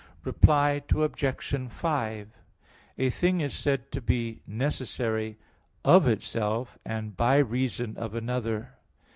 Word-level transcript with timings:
Reply 0.23 0.81
Obj. 0.95 1.69
5: 1.71 2.27
A 2.97 3.09
thing 3.11 3.39
is 3.39 3.53
said 3.53 3.91
to 3.91 4.01
be 4.01 4.41
necessary 4.47 5.37
"of 5.85 6.07
itself," 6.07 6.79
and 6.83 7.15
"by 7.15 7.37
reason 7.37 7.95
of 7.97 8.15
another." 8.15 8.73